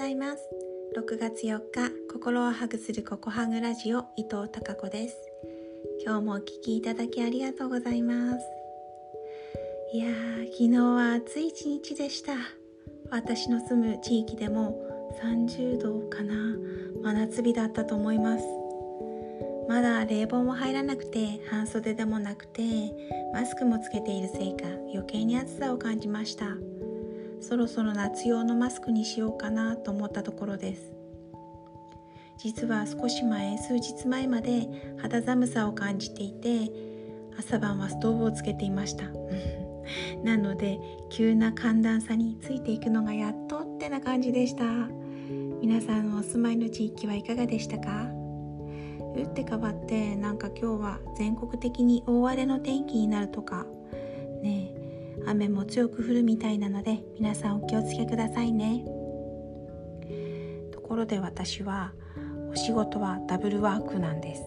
[0.00, 0.48] ざいます。
[0.96, 5.16] 6月4日心をハグするココハグラジオ伊藤孝子です。
[6.02, 8.40] 今日もお聞きいただきありがとうございます。
[9.92, 12.32] いやー昨日は暑い一日でした。
[13.10, 14.74] 私の住む地域でも
[15.22, 16.34] 30度かな
[17.02, 18.44] 真夏日だったと思います。
[19.68, 22.62] まだ冷房も入らなくて半袖でもなくて
[23.34, 26.56] マスクもつけているせいか余計に暑さを感じました。
[27.40, 30.92] そろそろ夏用のマスクにしようかなと思ったところです。
[32.38, 34.66] 実は少し前数日前まで
[34.98, 36.70] 肌寒さを感じていて
[37.38, 39.04] 朝晩はストーブをつけていました。
[40.24, 40.78] なので
[41.10, 44.64] 急な寒暖差についていくのがやっとってな感じでした。
[45.60, 48.10] 皆さんのお住まいの地域はいかがでしたか？
[49.14, 53.66] 打って変わってなんか今日は全国的に大荒れの天気になるとか
[54.42, 54.72] ね
[55.26, 58.84] 雨も強く降るみたいなので皆さんお気をつけくださいね。
[60.72, 61.92] ところで私は
[62.50, 64.42] お仕事はダブルワークなんです、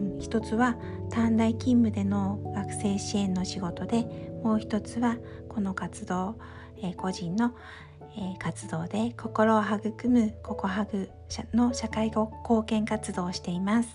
[0.00, 0.76] うん、一つは
[1.10, 4.04] 短大勤務での学生支援の仕事で
[4.42, 5.16] もう一つは
[5.48, 6.36] この活動、
[6.82, 7.54] えー、個人の
[8.18, 11.10] え活動で心を育むココハグ
[11.52, 13.88] の社会貢献活動をしています。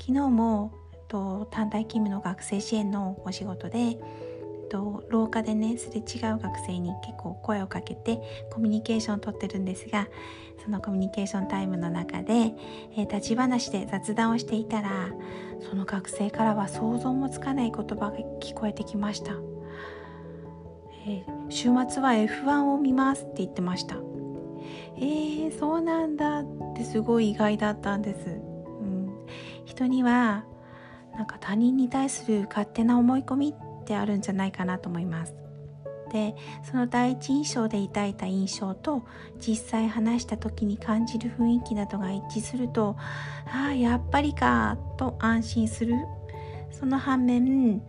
[0.00, 0.72] 昨日も
[1.08, 3.98] と短大勤務の学生支援のお仕事で
[4.68, 8.20] と廊下でねすれ違う学生に結構声をかけて
[8.52, 10.08] コミュニケーションをとってるんですが
[10.62, 12.52] そのコミュニケーションタイムの中で、
[12.96, 15.10] えー、立ち話で雑談をしていたら
[15.68, 19.32] その学生からは想像もつかない言葉が聞こえてきました。
[21.06, 23.96] えー週末は F1 を見ますって言ってました。
[24.96, 26.44] えー、そうなんだっ
[26.74, 28.32] てすごい意外だったんです、う
[28.82, 29.10] ん、
[29.64, 30.44] 人には
[31.14, 33.54] なんか他人に対する勝手な思い込み
[33.86, 35.34] ってあるんじゃないかなと思います
[36.12, 36.34] で
[36.68, 39.02] その第一印象で抱いた印象と
[39.38, 42.96] 実際話した時に感じる雰囲気などが一致すると
[43.46, 45.94] ああやっぱりかと安心する
[46.70, 47.82] その反面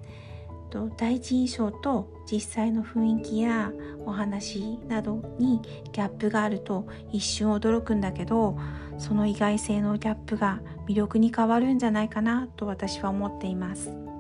[0.98, 3.72] 第一印象と実際の雰囲気や
[4.06, 5.62] お話などに
[5.92, 8.58] ギャップがあると一瞬驚くんだけど
[8.98, 14.17] その意外性のギャップが魅力に変わるんじゃないかなと私は思っています。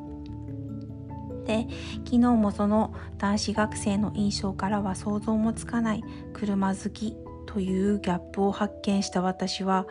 [1.48, 1.66] で
[2.06, 6.04] 昨日もその男子学生の印象からは想像もつかない
[6.34, 7.16] 車好き
[7.48, 9.88] というギャップを発見した私は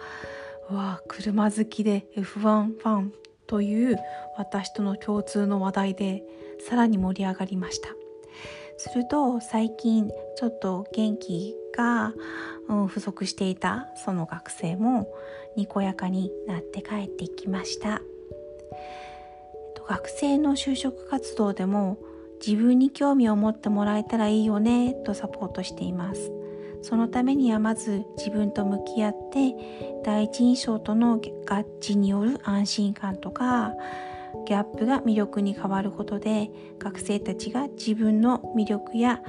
[0.71, 3.12] わあ車好きで F1 ファン
[3.47, 3.99] という
[4.37, 6.22] 私との共通の話題で
[6.69, 7.89] さらに盛り上がりました。
[8.78, 12.12] すると最近ちょっと元気が、
[12.69, 15.09] うん、不足していたその学生も
[15.56, 18.03] にこやかになって帰ってきました。
[19.88, 21.98] 学生の就職活動でも
[22.44, 26.32] 自分に興味を持ってもらえたらいいよねとサポートしています。
[26.82, 29.54] そのためにはまず自分と向き合って
[30.04, 31.20] 第一印象との合
[31.80, 33.74] 致による安心感とか
[34.47, 39.20] ギャップが魅力に変わることで学生たちが自分の魅力や、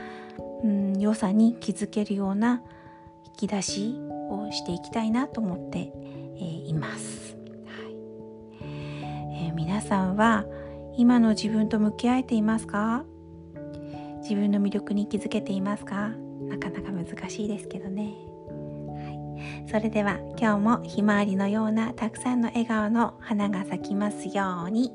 [0.63, 2.62] うん、良さに気づけるような
[3.25, 3.95] 引き出し
[4.29, 5.91] をしていきたいなと思って、
[6.35, 7.27] えー、います、
[9.57, 10.45] 皆さんは
[10.95, 13.06] 今の自分と向き合えていますか？
[14.22, 16.12] 自分の魅力に気づけていますか？
[16.47, 24.94] なかなか難しいですけどね、はい、それでは今日もひまわりのようなたくさんの笑顔の花が咲きますように。